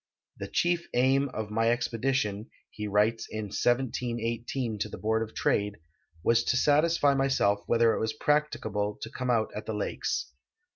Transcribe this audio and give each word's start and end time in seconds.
"The 0.39 0.47
chief 0.47 0.87
aim 0.95 1.29
of 1.29 1.51
my 1.51 1.69
expedition," 1.69 2.49
he 2.71 2.87
writes 2.87 3.27
in 3.29 3.49
1718 3.49 4.79
to 4.79 4.89
the 4.89 4.97
Board 4.97 5.21
of 5.21 5.35
Trade, 5.35 5.75
''was 6.25 6.43
to 6.47 6.57
satisfy 6.57 7.13
myself 7.13 7.61
whether 7.67 7.93
it 7.93 7.99
was 7.99 8.13
practicable 8.13 8.97
to 8.99 9.11
come 9.11 9.29
at 9.29 9.67
the 9.67 9.75
lakes." 9.75 10.33